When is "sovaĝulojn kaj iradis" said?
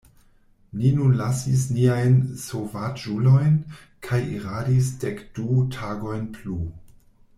2.45-4.89